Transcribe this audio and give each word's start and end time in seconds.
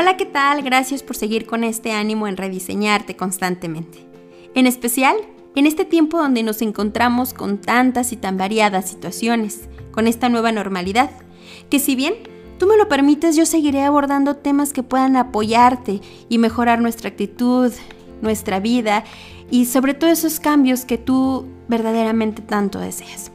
Hola, 0.00 0.16
¿qué 0.16 0.26
tal? 0.26 0.62
Gracias 0.62 1.02
por 1.02 1.16
seguir 1.16 1.44
con 1.44 1.64
este 1.64 1.90
ánimo 1.90 2.28
en 2.28 2.36
rediseñarte 2.36 3.16
constantemente. 3.16 3.98
En 4.54 4.68
especial, 4.68 5.16
en 5.56 5.66
este 5.66 5.84
tiempo 5.84 6.18
donde 6.18 6.44
nos 6.44 6.62
encontramos 6.62 7.34
con 7.34 7.58
tantas 7.58 8.12
y 8.12 8.16
tan 8.16 8.36
variadas 8.36 8.88
situaciones, 8.88 9.68
con 9.90 10.06
esta 10.06 10.28
nueva 10.28 10.52
normalidad, 10.52 11.10
que 11.68 11.80
si 11.80 11.96
bien 11.96 12.14
tú 12.60 12.68
me 12.68 12.76
lo 12.76 12.86
permites, 12.86 13.34
yo 13.34 13.44
seguiré 13.44 13.82
abordando 13.82 14.36
temas 14.36 14.72
que 14.72 14.84
puedan 14.84 15.16
apoyarte 15.16 16.00
y 16.28 16.38
mejorar 16.38 16.80
nuestra 16.80 17.08
actitud, 17.08 17.72
nuestra 18.22 18.60
vida 18.60 19.02
y 19.50 19.64
sobre 19.64 19.94
todo 19.94 20.10
esos 20.10 20.38
cambios 20.38 20.84
que 20.84 20.98
tú 20.98 21.48
verdaderamente 21.66 22.40
tanto 22.40 22.78
deseas. 22.78 23.32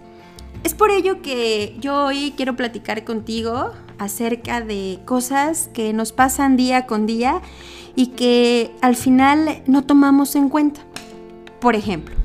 Es 0.63 0.73
por 0.73 0.91
ello 0.91 1.21
que 1.21 1.75
yo 1.81 2.05
hoy 2.05 2.33
quiero 2.37 2.55
platicar 2.55 3.03
contigo 3.03 3.73
acerca 3.97 4.61
de 4.61 4.99
cosas 5.05 5.69
que 5.73 5.93
nos 5.93 6.11
pasan 6.11 6.57
día 6.57 6.85
con 6.85 7.05
día 7.05 7.41
y 7.95 8.07
que 8.07 8.75
al 8.81 8.95
final 8.95 9.61
no 9.67 9.83
tomamos 9.83 10.35
en 10.35 10.49
cuenta. 10.49 10.81
Por 11.59 11.75
ejemplo, 11.75 12.15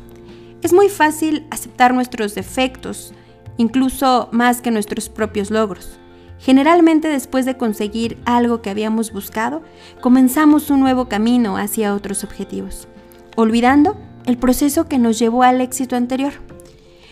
es 0.63 0.73
muy 0.73 0.89
fácil 0.89 1.47
aceptar 1.51 1.95
nuestros 1.95 2.35
defectos, 2.35 3.13
incluso 3.57 4.29
más 4.33 4.61
que 4.61 4.71
nuestros 4.71 5.09
propios 5.09 5.51
logros. 5.51 5.99
Generalmente 6.41 7.09
después 7.09 7.45
de 7.47 7.57
conseguir 7.57 8.19
algo 8.25 8.63
que 8.63 8.71
habíamos 8.71 9.13
buscado, 9.13 9.63
comenzamos 10.01 10.71
un 10.71 10.81
nuevo 10.81 11.09
camino 11.09 11.57
hacia 11.57 11.95
otros 11.95 12.25
objetivos, 12.25 12.89
olvidando 13.37 13.97
el 14.25 14.39
proceso 14.39 14.89
que 14.89 14.99
nos 14.99 15.19
llevó 15.19 15.43
al 15.43 15.61
éxito 15.61 15.97
anterior. 15.97 16.33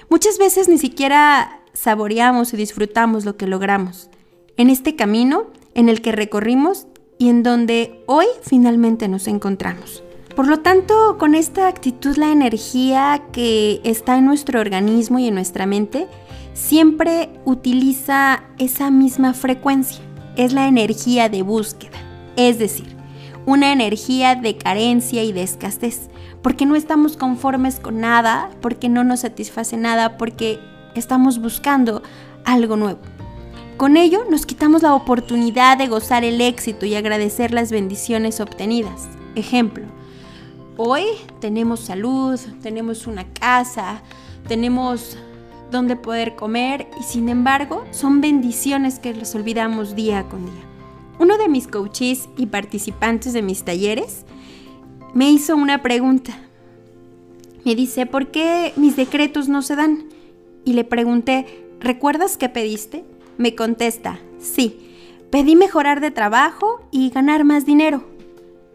Muchas 0.08 0.38
veces 0.38 0.68
ni 0.68 0.78
siquiera 0.78 1.60
saboreamos 1.72 2.52
y 2.54 2.56
disfrutamos 2.56 3.24
lo 3.24 3.36
que 3.36 3.46
logramos 3.46 4.10
en 4.56 4.70
este 4.70 4.96
camino 4.96 5.44
en 5.74 5.88
el 5.88 6.00
que 6.00 6.12
recorrimos 6.12 6.86
y 7.18 7.28
en 7.28 7.42
donde 7.42 8.02
hoy 8.06 8.26
finalmente 8.42 9.08
nos 9.08 9.26
encontramos. 9.28 10.02
Por 10.34 10.48
lo 10.48 10.60
tanto, 10.60 11.16
con 11.18 11.34
esta 11.34 11.66
actitud 11.66 12.16
la 12.16 12.30
energía 12.30 13.22
que 13.32 13.80
está 13.84 14.18
en 14.18 14.26
nuestro 14.26 14.60
organismo 14.60 15.18
y 15.18 15.28
en 15.28 15.34
nuestra 15.34 15.64
mente 15.64 16.08
siempre 16.52 17.30
utiliza 17.44 18.44
esa 18.58 18.90
misma 18.90 19.32
frecuencia. 19.32 20.00
Es 20.36 20.52
la 20.52 20.68
energía 20.68 21.30
de 21.30 21.42
búsqueda, 21.42 21.96
es 22.36 22.58
decir, 22.58 22.96
una 23.46 23.72
energía 23.72 24.34
de 24.34 24.58
carencia 24.58 25.22
y 25.22 25.32
de 25.32 25.42
escasez, 25.42 26.10
porque 26.42 26.66
no 26.66 26.76
estamos 26.76 27.16
conformes 27.16 27.80
con 27.80 28.00
nada, 28.00 28.50
porque 28.60 28.90
no 28.90 29.04
nos 29.04 29.20
satisface 29.20 29.78
nada, 29.78 30.18
porque 30.18 30.60
estamos 30.94 31.40
buscando 31.40 32.02
algo 32.44 32.76
nuevo. 32.76 33.00
Con 33.76 33.98
ello 33.98 34.24
nos 34.30 34.46
quitamos 34.46 34.82
la 34.82 34.94
oportunidad 34.94 35.76
de 35.76 35.86
gozar 35.86 36.24
el 36.24 36.40
éxito 36.40 36.86
y 36.86 36.94
agradecer 36.94 37.52
las 37.52 37.70
bendiciones 37.70 38.40
obtenidas. 38.40 39.06
Ejemplo, 39.34 39.84
hoy 40.78 41.04
tenemos 41.40 41.80
salud, 41.80 42.40
tenemos 42.62 43.06
una 43.06 43.30
casa, 43.34 44.00
tenemos 44.48 45.18
donde 45.70 45.94
poder 45.94 46.36
comer 46.36 46.88
y 46.98 47.02
sin 47.02 47.28
embargo 47.28 47.84
son 47.90 48.22
bendiciones 48.22 48.98
que 48.98 49.12
les 49.12 49.34
olvidamos 49.34 49.94
día 49.94 50.26
con 50.26 50.46
día. 50.46 50.64
Uno 51.18 51.36
de 51.36 51.48
mis 51.48 51.68
coaches 51.68 52.30
y 52.38 52.46
participantes 52.46 53.34
de 53.34 53.42
mis 53.42 53.62
talleres 53.62 54.24
me 55.12 55.30
hizo 55.30 55.54
una 55.54 55.82
pregunta. 55.82 56.34
Me 57.66 57.74
dice, 57.74 58.06
¿por 58.06 58.30
qué 58.30 58.72
mis 58.76 58.96
decretos 58.96 59.48
no 59.50 59.60
se 59.60 59.76
dan? 59.76 60.04
Y 60.64 60.72
le 60.72 60.84
pregunté, 60.84 61.66
¿recuerdas 61.78 62.38
qué 62.38 62.48
pediste? 62.48 63.04
Me 63.38 63.54
contesta, 63.54 64.18
sí, 64.38 64.94
pedí 65.30 65.56
mejorar 65.56 66.00
de 66.00 66.10
trabajo 66.10 66.80
y 66.90 67.10
ganar 67.10 67.44
más 67.44 67.66
dinero. 67.66 68.04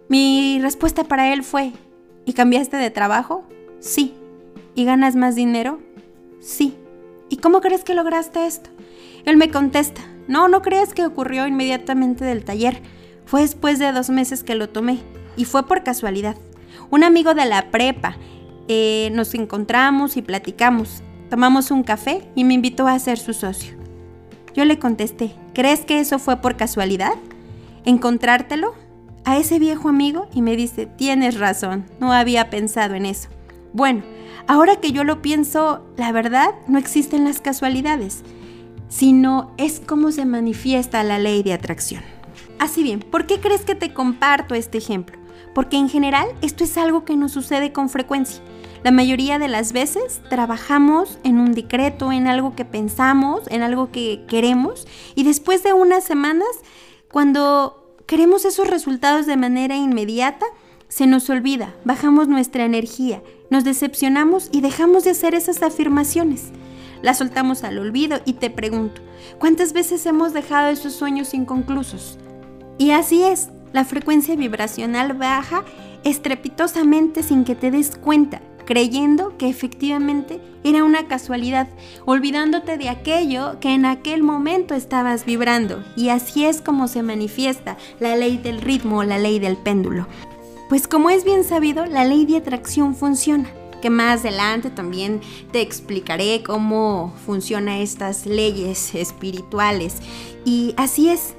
Mi 0.07 0.59
respuesta 0.61 1.03
para 1.03 1.33
él 1.33 1.43
fue, 1.43 1.71
¿y 2.25 2.33
cambiaste 2.33 2.77
de 2.77 2.91
trabajo? 2.91 3.43
Sí. 3.79 4.13
¿Y 4.75 4.85
ganas 4.85 5.15
más 5.15 5.35
dinero? 5.35 5.79
Sí. 6.39 6.75
¿Y 7.29 7.37
cómo 7.37 7.61
crees 7.61 7.83
que 7.83 7.95
lograste 7.95 8.45
esto? 8.45 8.69
Él 9.25 9.37
me 9.37 9.49
contesta, 9.49 10.01
no, 10.27 10.47
no 10.47 10.61
creas 10.61 10.93
que 10.93 11.05
ocurrió 11.05 11.47
inmediatamente 11.47 12.23
del 12.23 12.43
taller. 12.43 12.81
Fue 13.25 13.41
después 13.41 13.79
de 13.79 13.91
dos 13.91 14.09
meses 14.09 14.43
que 14.43 14.55
lo 14.55 14.69
tomé 14.69 14.99
y 15.37 15.45
fue 15.45 15.65
por 15.65 15.83
casualidad. 15.83 16.35
Un 16.89 17.03
amigo 17.03 17.33
de 17.33 17.45
la 17.45 17.71
prepa, 17.71 18.17
eh, 18.67 19.09
nos 19.13 19.33
encontramos 19.33 20.17
y 20.17 20.21
platicamos. 20.21 21.03
Tomamos 21.29 21.71
un 21.71 21.83
café 21.83 22.29
y 22.35 22.43
me 22.43 22.53
invitó 22.53 22.87
a 22.87 22.99
ser 22.99 23.17
su 23.17 23.33
socio. 23.33 23.80
Yo 24.53 24.65
le 24.65 24.79
contesté, 24.79 25.33
¿crees 25.53 25.81
que 25.81 25.99
eso 25.99 26.19
fue 26.19 26.37
por 26.37 26.57
casualidad? 26.57 27.13
¿Encontrártelo? 27.85 28.73
A 29.23 29.37
ese 29.37 29.59
viejo 29.59 29.87
amigo 29.87 30.27
y 30.33 30.41
me 30.41 30.55
dice, 30.55 30.87
tienes 30.87 31.39
razón, 31.39 31.85
no 31.99 32.11
había 32.11 32.49
pensado 32.49 32.95
en 32.95 33.05
eso. 33.05 33.29
Bueno, 33.71 34.03
ahora 34.47 34.77
que 34.77 34.91
yo 34.91 35.03
lo 35.03 35.21
pienso, 35.21 35.85
la 35.95 36.11
verdad, 36.11 36.55
no 36.67 36.77
existen 36.79 37.23
las 37.23 37.39
casualidades, 37.39 38.23
sino 38.89 39.51
es 39.57 39.79
como 39.79 40.11
se 40.11 40.25
manifiesta 40.25 41.03
la 41.03 41.19
ley 41.19 41.43
de 41.43 41.53
atracción. 41.53 42.03
Así 42.59 42.83
bien, 42.83 42.99
¿por 42.99 43.27
qué 43.27 43.39
crees 43.39 43.61
que 43.61 43.75
te 43.75 43.93
comparto 43.93 44.53
este 44.53 44.79
ejemplo? 44.79 45.17
Porque 45.55 45.77
en 45.77 45.87
general 45.87 46.27
esto 46.41 46.63
es 46.63 46.77
algo 46.77 47.05
que 47.05 47.15
nos 47.15 47.31
sucede 47.31 47.71
con 47.71 47.89
frecuencia. 47.89 48.41
La 48.83 48.89
mayoría 48.89 49.37
de 49.37 49.47
las 49.47 49.73
veces 49.73 50.21
trabajamos 50.29 51.19
en 51.23 51.37
un 51.39 51.51
decreto, 51.51 52.11
en 52.11 52.25
algo 52.25 52.55
que 52.55 52.65
pensamos, 52.65 53.41
en 53.49 53.61
algo 53.61 53.91
que 53.91 54.25
queremos 54.27 54.87
y 55.13 55.23
después 55.23 55.61
de 55.61 55.73
unas 55.73 56.03
semanas, 56.03 56.49
cuando 57.11 57.95
queremos 58.07 58.43
esos 58.43 58.67
resultados 58.67 59.27
de 59.27 59.37
manera 59.37 59.75
inmediata, 59.75 60.47
se 60.87 61.05
nos 61.05 61.29
olvida, 61.29 61.75
bajamos 61.85 62.27
nuestra 62.27 62.65
energía, 62.65 63.21
nos 63.51 63.63
decepcionamos 63.63 64.49
y 64.51 64.61
dejamos 64.61 65.03
de 65.03 65.11
hacer 65.11 65.35
esas 65.35 65.61
afirmaciones. 65.61 66.51
Las 67.03 67.19
soltamos 67.19 67.63
al 67.63 67.77
olvido 67.77 68.19
y 68.25 68.33
te 68.33 68.49
pregunto, 68.49 69.01
¿cuántas 69.37 69.73
veces 69.73 70.03
hemos 70.07 70.33
dejado 70.33 70.69
esos 70.69 70.93
sueños 70.93 71.35
inconclusos? 71.35 72.17
Y 72.79 72.91
así 72.91 73.21
es, 73.21 73.49
la 73.73 73.85
frecuencia 73.85 74.35
vibracional 74.35 75.13
baja 75.13 75.63
estrepitosamente 76.03 77.21
sin 77.21 77.43
que 77.43 77.53
te 77.53 77.69
des 77.69 77.95
cuenta 77.95 78.41
creyendo 78.65 79.37
que 79.37 79.49
efectivamente 79.49 80.39
era 80.63 80.83
una 80.83 81.07
casualidad, 81.07 81.67
olvidándote 82.05 82.77
de 82.77 82.89
aquello 82.89 83.59
que 83.59 83.73
en 83.73 83.85
aquel 83.85 84.23
momento 84.23 84.75
estabas 84.75 85.25
vibrando. 85.25 85.83
Y 85.95 86.09
así 86.09 86.45
es 86.45 86.61
como 86.61 86.87
se 86.87 87.03
manifiesta 87.03 87.77
la 87.99 88.15
ley 88.15 88.37
del 88.37 88.61
ritmo, 88.61 89.03
la 89.03 89.17
ley 89.17 89.39
del 89.39 89.57
péndulo. 89.57 90.07
Pues 90.69 90.87
como 90.87 91.09
es 91.09 91.23
bien 91.23 91.43
sabido, 91.43 91.85
la 91.85 92.05
ley 92.05 92.25
de 92.25 92.37
atracción 92.37 92.95
funciona 92.95 93.49
que 93.81 93.89
más 93.89 94.21
adelante 94.21 94.69
también 94.69 95.19
te 95.51 95.59
explicaré 95.59 96.43
cómo 96.43 97.13
funcionan 97.25 97.79
estas 97.79 98.25
leyes 98.25 98.95
espirituales. 98.95 99.97
Y 100.45 100.73
así 100.77 101.09
es. 101.09 101.33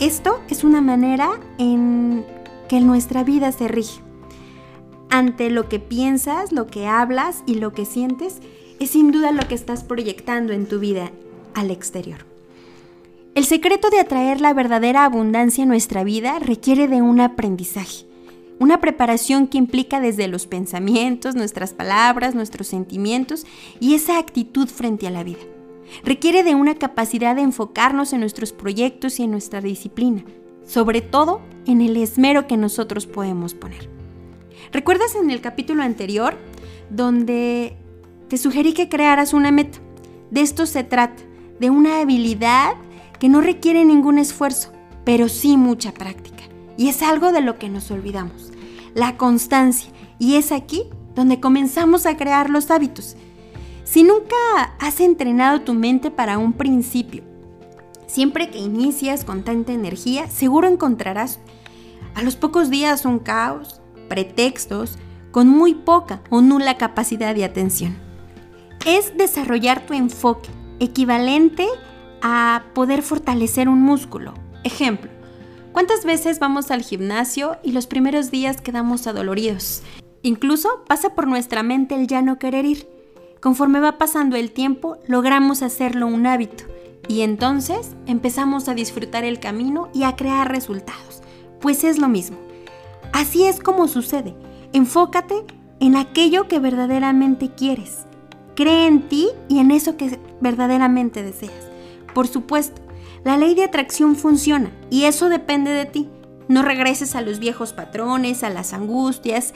Esto 0.00 0.40
es 0.48 0.64
una 0.64 0.80
manera 0.80 1.28
en 1.58 2.24
que 2.68 2.80
nuestra 2.80 3.24
vida 3.24 3.52
se 3.52 3.68
rige 3.68 4.00
ante 5.10 5.50
lo 5.50 5.68
que 5.68 5.78
piensas, 5.78 6.52
lo 6.52 6.66
que 6.66 6.86
hablas 6.86 7.42
y 7.46 7.54
lo 7.54 7.72
que 7.72 7.84
sientes, 7.84 8.40
es 8.78 8.90
sin 8.90 9.10
duda 9.10 9.32
lo 9.32 9.46
que 9.48 9.54
estás 9.54 9.84
proyectando 9.84 10.52
en 10.52 10.66
tu 10.66 10.78
vida 10.78 11.10
al 11.54 11.70
exterior. 11.70 12.26
El 13.34 13.44
secreto 13.44 13.90
de 13.90 14.00
atraer 14.00 14.40
la 14.40 14.52
verdadera 14.52 15.04
abundancia 15.04 15.62
en 15.62 15.68
nuestra 15.68 16.04
vida 16.04 16.38
requiere 16.38 16.88
de 16.88 17.02
un 17.02 17.20
aprendizaje, 17.20 18.06
una 18.58 18.80
preparación 18.80 19.46
que 19.46 19.58
implica 19.58 20.00
desde 20.00 20.26
los 20.26 20.46
pensamientos, 20.46 21.36
nuestras 21.36 21.72
palabras, 21.72 22.34
nuestros 22.34 22.66
sentimientos 22.66 23.46
y 23.78 23.94
esa 23.94 24.18
actitud 24.18 24.68
frente 24.68 25.06
a 25.06 25.10
la 25.10 25.22
vida. 25.22 25.38
Requiere 26.02 26.42
de 26.42 26.54
una 26.54 26.74
capacidad 26.74 27.36
de 27.36 27.42
enfocarnos 27.42 28.12
en 28.12 28.20
nuestros 28.20 28.52
proyectos 28.52 29.20
y 29.20 29.22
en 29.22 29.30
nuestra 29.30 29.60
disciplina, 29.60 30.24
sobre 30.66 31.00
todo 31.00 31.40
en 31.66 31.80
el 31.80 31.96
esmero 31.96 32.46
que 32.46 32.56
nosotros 32.56 33.06
podemos 33.06 33.54
poner. 33.54 33.97
¿Recuerdas 34.72 35.14
en 35.14 35.30
el 35.30 35.40
capítulo 35.40 35.82
anterior 35.82 36.36
donde 36.90 37.76
te 38.28 38.38
sugerí 38.38 38.72
que 38.72 38.88
crearas 38.88 39.32
una 39.32 39.50
meta? 39.50 39.78
De 40.30 40.42
esto 40.42 40.66
se 40.66 40.84
trata, 40.84 41.22
de 41.58 41.70
una 41.70 42.00
habilidad 42.00 42.74
que 43.18 43.28
no 43.28 43.40
requiere 43.40 43.84
ningún 43.84 44.18
esfuerzo, 44.18 44.72
pero 45.04 45.28
sí 45.28 45.56
mucha 45.56 45.92
práctica. 45.92 46.44
Y 46.76 46.88
es 46.88 47.02
algo 47.02 47.32
de 47.32 47.40
lo 47.40 47.58
que 47.58 47.68
nos 47.68 47.90
olvidamos, 47.90 48.50
la 48.94 49.16
constancia. 49.16 49.90
Y 50.18 50.34
es 50.34 50.52
aquí 50.52 50.84
donde 51.14 51.40
comenzamos 51.40 52.06
a 52.06 52.16
crear 52.16 52.50
los 52.50 52.70
hábitos. 52.70 53.16
Si 53.84 54.02
nunca 54.02 54.36
has 54.78 55.00
entrenado 55.00 55.62
tu 55.62 55.74
mente 55.74 56.10
para 56.10 56.38
un 56.38 56.52
principio, 56.52 57.22
siempre 58.06 58.50
que 58.50 58.58
inicias 58.58 59.24
con 59.24 59.44
tanta 59.44 59.72
energía, 59.72 60.28
seguro 60.28 60.68
encontrarás 60.68 61.40
a 62.14 62.22
los 62.22 62.36
pocos 62.36 62.70
días 62.70 63.04
un 63.04 63.18
caos, 63.18 63.80
pretextos, 64.08 64.98
con 65.30 65.48
muy 65.48 65.74
poca 65.74 66.22
o 66.30 66.40
nula 66.40 66.76
capacidad 66.76 67.34
de 67.34 67.44
atención. 67.44 67.96
Es 68.86 69.16
desarrollar 69.16 69.86
tu 69.86 69.94
enfoque, 69.94 70.48
equivalente 70.80 71.66
a 72.22 72.64
poder 72.74 73.02
fortalecer 73.02 73.68
un 73.68 73.82
músculo. 73.82 74.34
Ejemplo, 74.64 75.10
¿Cuántas 75.78 76.04
veces 76.04 76.40
vamos 76.40 76.72
al 76.72 76.82
gimnasio 76.82 77.58
y 77.62 77.70
los 77.70 77.86
primeros 77.86 78.32
días 78.32 78.60
quedamos 78.60 79.06
adoloridos? 79.06 79.82
Incluso 80.22 80.82
pasa 80.88 81.14
por 81.14 81.28
nuestra 81.28 81.62
mente 81.62 81.94
el 81.94 82.08
ya 82.08 82.20
no 82.20 82.38
querer 82.40 82.64
ir. 82.64 82.88
Conforme 83.40 83.78
va 83.78 83.96
pasando 83.96 84.36
el 84.36 84.50
tiempo, 84.50 84.98
logramos 85.06 85.62
hacerlo 85.62 86.08
un 86.08 86.26
hábito 86.26 86.64
y 87.06 87.20
entonces 87.20 87.94
empezamos 88.06 88.68
a 88.68 88.74
disfrutar 88.74 89.22
el 89.22 89.38
camino 89.38 89.88
y 89.94 90.02
a 90.02 90.16
crear 90.16 90.50
resultados. 90.50 91.22
Pues 91.60 91.84
es 91.84 91.98
lo 91.98 92.08
mismo. 92.08 92.38
Así 93.18 93.42
es 93.42 93.58
como 93.58 93.88
sucede. 93.88 94.36
Enfócate 94.72 95.44
en 95.80 95.96
aquello 95.96 96.46
que 96.46 96.60
verdaderamente 96.60 97.50
quieres. 97.50 98.06
Cree 98.54 98.86
en 98.86 99.08
ti 99.08 99.26
y 99.48 99.58
en 99.58 99.72
eso 99.72 99.96
que 99.96 100.20
verdaderamente 100.40 101.24
deseas. 101.24 101.66
Por 102.14 102.28
supuesto, 102.28 102.80
la 103.24 103.36
ley 103.36 103.56
de 103.56 103.64
atracción 103.64 104.14
funciona 104.14 104.70
y 104.88 105.02
eso 105.02 105.28
depende 105.28 105.72
de 105.72 105.84
ti. 105.84 106.08
No 106.46 106.62
regreses 106.62 107.16
a 107.16 107.20
los 107.20 107.40
viejos 107.40 107.72
patrones, 107.72 108.44
a 108.44 108.50
las 108.50 108.72
angustias, 108.72 109.52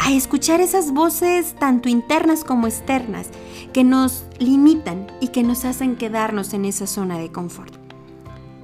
a 0.00 0.12
escuchar 0.12 0.60
esas 0.60 0.92
voces 0.92 1.54
tanto 1.60 1.88
internas 1.88 2.42
como 2.42 2.66
externas 2.66 3.28
que 3.72 3.84
nos 3.84 4.24
limitan 4.40 5.06
y 5.20 5.28
que 5.28 5.44
nos 5.44 5.64
hacen 5.64 5.94
quedarnos 5.94 6.54
en 6.54 6.64
esa 6.64 6.88
zona 6.88 7.18
de 7.18 7.30
confort. 7.30 7.85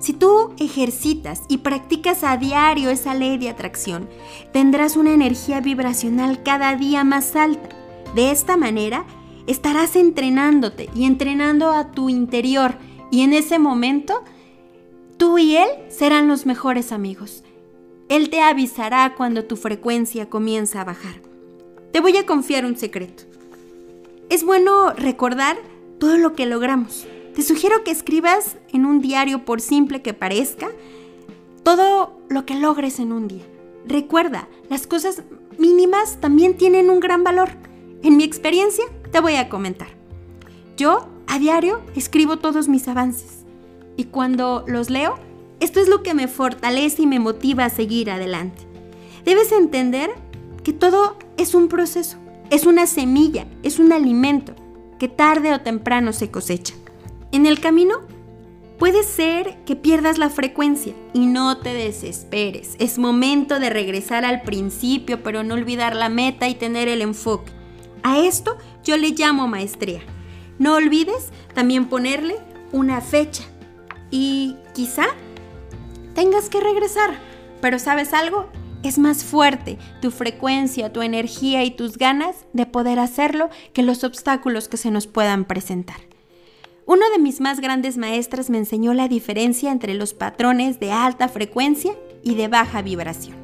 Si 0.02 0.12
tú 0.12 0.52
ejercitas 0.58 1.42
y 1.46 1.58
practicas 1.58 2.24
a 2.24 2.36
diario 2.36 2.90
esa 2.90 3.14
ley 3.14 3.38
de 3.38 3.48
atracción, 3.48 4.08
tendrás 4.52 4.96
una 4.96 5.12
energía 5.12 5.60
vibracional 5.60 6.42
cada 6.42 6.74
día 6.74 7.04
más 7.04 7.36
alta. 7.36 7.68
De 8.16 8.32
esta 8.32 8.56
manera, 8.56 9.04
estarás 9.46 9.94
entrenándote 9.94 10.90
y 10.96 11.04
entrenando 11.04 11.70
a 11.70 11.92
tu 11.92 12.08
interior 12.08 12.74
y 13.12 13.20
en 13.20 13.32
ese 13.32 13.60
momento 13.60 14.24
tú 15.18 15.38
y 15.38 15.54
él 15.56 15.68
serán 15.88 16.26
los 16.26 16.46
mejores 16.46 16.90
amigos. 16.90 17.44
Él 18.08 18.28
te 18.28 18.40
avisará 18.40 19.14
cuando 19.16 19.44
tu 19.44 19.54
frecuencia 19.54 20.28
comienza 20.28 20.80
a 20.80 20.84
bajar. 20.84 21.22
Te 21.92 22.00
voy 22.00 22.16
a 22.16 22.26
confiar 22.26 22.64
un 22.64 22.76
secreto. 22.76 23.22
Es 24.30 24.42
bueno 24.42 24.94
recordar 24.94 25.56
todo 26.00 26.16
lo 26.16 26.32
que 26.32 26.46
logramos. 26.46 27.06
Te 27.34 27.42
sugiero 27.42 27.82
que 27.82 27.90
escribas 27.90 28.56
en 28.72 28.84
un 28.84 29.00
diario, 29.00 29.44
por 29.44 29.60
simple 29.60 30.02
que 30.02 30.12
parezca, 30.12 30.70
todo 31.62 32.20
lo 32.28 32.44
que 32.44 32.56
logres 32.56 32.98
en 32.98 33.12
un 33.12 33.26
día. 33.26 33.44
Recuerda, 33.86 34.48
las 34.68 34.86
cosas 34.86 35.22
mínimas 35.58 36.18
también 36.20 36.56
tienen 36.56 36.90
un 36.90 37.00
gran 37.00 37.24
valor. 37.24 37.50
En 38.02 38.16
mi 38.16 38.24
experiencia, 38.24 38.84
te 39.10 39.20
voy 39.20 39.36
a 39.36 39.48
comentar. 39.48 39.88
Yo 40.76 41.08
a 41.26 41.38
diario 41.38 41.80
escribo 41.96 42.38
todos 42.38 42.68
mis 42.68 42.86
avances 42.88 43.44
y 43.96 44.04
cuando 44.04 44.64
los 44.66 44.90
leo, 44.90 45.18
esto 45.60 45.80
es 45.80 45.88
lo 45.88 46.02
que 46.02 46.14
me 46.14 46.28
fortalece 46.28 47.02
y 47.02 47.06
me 47.06 47.18
motiva 47.18 47.64
a 47.64 47.70
seguir 47.70 48.10
adelante. 48.10 48.62
Debes 49.24 49.52
entender 49.52 50.10
que 50.64 50.72
todo 50.72 51.16
es 51.38 51.54
un 51.54 51.68
proceso, 51.68 52.18
es 52.50 52.66
una 52.66 52.86
semilla, 52.86 53.46
es 53.62 53.78
un 53.78 53.92
alimento 53.92 54.54
que 54.98 55.08
tarde 55.08 55.54
o 55.54 55.60
temprano 55.60 56.12
se 56.12 56.30
cosecha. 56.30 56.74
En 57.32 57.46
el 57.46 57.60
camino 57.60 58.02
puede 58.78 59.02
ser 59.04 59.56
que 59.64 59.74
pierdas 59.74 60.18
la 60.18 60.28
frecuencia 60.28 60.92
y 61.14 61.20
no 61.20 61.56
te 61.56 61.72
desesperes. 61.72 62.76
Es 62.78 62.98
momento 62.98 63.58
de 63.58 63.70
regresar 63.70 64.26
al 64.26 64.42
principio, 64.42 65.22
pero 65.22 65.42
no 65.42 65.54
olvidar 65.54 65.96
la 65.96 66.10
meta 66.10 66.46
y 66.48 66.54
tener 66.54 66.88
el 66.88 67.00
enfoque. 67.00 67.50
A 68.02 68.18
esto 68.18 68.58
yo 68.84 68.98
le 68.98 69.12
llamo 69.12 69.48
maestría. 69.48 70.02
No 70.58 70.74
olvides 70.74 71.30
también 71.54 71.86
ponerle 71.86 72.36
una 72.70 73.00
fecha 73.00 73.44
y 74.10 74.56
quizá 74.74 75.06
tengas 76.14 76.50
que 76.50 76.60
regresar. 76.60 77.18
Pero 77.62 77.78
¿sabes 77.78 78.12
algo? 78.12 78.50
Es 78.82 78.98
más 78.98 79.24
fuerte 79.24 79.78
tu 80.02 80.10
frecuencia, 80.10 80.92
tu 80.92 81.00
energía 81.00 81.64
y 81.64 81.70
tus 81.70 81.96
ganas 81.96 82.44
de 82.52 82.66
poder 82.66 82.98
hacerlo 82.98 83.48
que 83.72 83.82
los 83.82 84.04
obstáculos 84.04 84.68
que 84.68 84.76
se 84.76 84.90
nos 84.90 85.06
puedan 85.06 85.46
presentar. 85.46 86.11
Uno 86.92 87.08
de 87.08 87.18
mis 87.18 87.40
más 87.40 87.58
grandes 87.58 87.96
maestras 87.96 88.50
me 88.50 88.58
enseñó 88.58 88.92
la 88.92 89.08
diferencia 89.08 89.72
entre 89.72 89.94
los 89.94 90.12
patrones 90.12 90.78
de 90.78 90.92
alta 90.92 91.26
frecuencia 91.26 91.94
y 92.22 92.34
de 92.34 92.48
baja 92.48 92.82
vibración. 92.82 93.34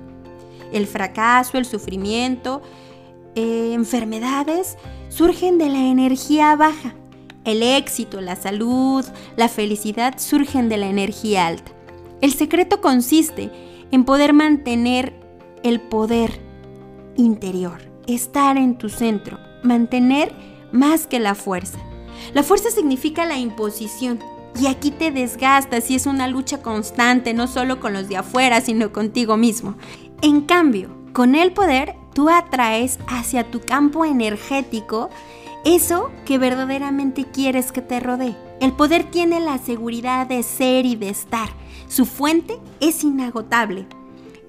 El 0.71 0.87
fracaso, 0.87 1.57
el 1.57 1.65
sufrimiento, 1.65 2.61
eh, 3.37 3.73
enfermedades 3.73 4.77
surgen 5.09 5.57
de 5.57 5.71
la 5.71 5.79
energía 5.79 6.55
baja 6.57 6.95
el 7.47 7.63
éxito, 7.63 8.21
la 8.21 8.37
salud, 8.37 9.03
la 9.37 9.49
felicidad 9.49 10.19
surgen 10.19 10.69
de 10.69 10.77
la 10.77 10.89
energía 10.89 11.47
alta. 11.47 11.73
El 12.21 12.35
secreto 12.35 12.83
consiste 12.83 13.51
en 13.91 14.05
poder 14.05 14.35
mantener 14.35 15.15
el 15.63 15.81
poder 15.81 16.39
interior, 17.17 17.81
estar 18.07 18.59
en 18.59 18.77
tu 18.77 18.91
centro, 18.91 19.39
mantener 19.63 20.35
más 20.71 21.07
que 21.07 21.19
la 21.19 21.35
fuerza. 21.35 21.79
La 22.35 22.43
fuerza 22.43 22.71
significa 22.71 23.27
la 23.27 23.39
imposición 23.39 24.19
y 24.61 24.67
aquí 24.67 24.91
te 24.91 25.11
desgastas 25.11 25.91
y 25.91 25.95
es 25.95 26.07
una 26.07 26.27
lucha 26.27 26.63
constante, 26.63 27.35
no 27.35 27.47
solo 27.47 27.81
con 27.81 27.93
los 27.93 28.09
de 28.09 28.17
afuera, 28.17 28.61
sino 28.61 28.93
contigo 28.93 29.37
mismo. 29.37 29.77
En 30.23 30.43
cambio, 30.43 30.91
con 31.13 31.35
el 31.35 31.53
poder, 31.53 31.95
tú 32.15 32.29
atraes 32.29 32.99
hacia 33.07 33.51
tu 33.51 33.61
campo 33.61 34.05
energético 34.05 35.11
eso 35.65 36.11
que 36.25 36.39
verdaderamente 36.39 37.25
quieres 37.25 37.73
que 37.73 37.83
te 37.83 38.01
rodee. 38.01 38.37
El 38.61 38.73
poder 38.73 39.05
tiene 39.05 39.41
la 39.41 39.59
seguridad 39.59 40.27
de 40.27 40.43
ser 40.43 40.87
y 40.87 40.97
de 40.97 41.11
estar. 41.11 41.49
Su 41.89 42.07
fuente 42.07 42.59
es 42.81 43.05
inagotable. 43.05 43.87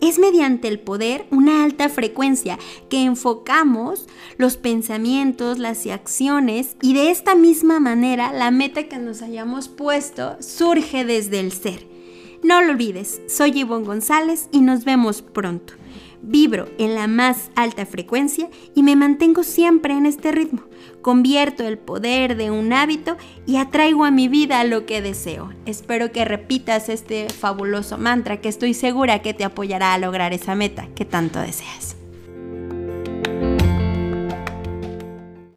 Es 0.02 0.18
mediante 0.18 0.68
el 0.68 0.80
poder 0.80 1.26
una 1.30 1.64
alta 1.64 1.90
frecuencia 1.90 2.58
que 2.90 3.04
enfocamos 3.04 4.08
los 4.38 4.58
pensamientos, 4.58 5.60
las 5.60 5.86
acciones 5.88 6.78
y 6.82 6.94
de 6.94 7.12
esta 7.12 7.36
misma 7.36 7.80
manera 7.80 8.32
la 8.32 8.52
meta 8.52 8.84
que 8.84 8.98
nos 8.98 9.22
hayamos 9.22 9.68
puesto 9.68 10.38
surge 10.40 11.04
desde 11.04 11.40
el 11.40 11.52
ser. 11.52 11.88
No 12.44 12.62
lo 12.62 12.72
olvides, 12.72 13.22
soy 13.28 13.52
Ivonne 13.60 13.86
González 13.86 14.48
y 14.52 14.62
nos 14.62 14.86
vemos 14.86 15.22
pronto. 15.22 15.74
Vibro 16.22 16.68
en 16.78 16.96
la 16.96 17.08
más 17.08 17.50
alta 17.56 17.86
frecuencia 17.86 18.50
y 18.76 18.84
me 18.84 18.96
mantengo 18.96 19.44
siempre 19.44 19.94
en 19.94 20.06
este 20.06 20.32
ritmo. 20.32 20.64
Convierto 21.02 21.66
el 21.66 21.78
poder 21.78 22.36
de 22.36 22.52
un 22.52 22.74
hábito 22.74 23.18
y 23.46 23.58
atraigo 23.58 24.06
a 24.06 24.12
mi 24.12 24.28
vida 24.28 24.64
lo 24.64 24.86
que 24.86 25.02
deseo. 25.02 25.54
Espero 25.66 26.12
que 26.12 26.26
repitas 26.26 26.90
este 26.90 27.30
fabuloso 27.30 27.98
mantra 27.98 28.42
que 28.42 28.50
estoy 28.50 28.74
segura 28.74 29.22
que 29.22 29.34
te 29.34 29.44
apoyará 29.44 29.94
a 29.94 29.98
lograr 29.98 30.34
esa 30.34 30.56
meta 30.56 30.88
que 30.96 31.06
tanto 31.06 31.40
deseas. 31.40 31.99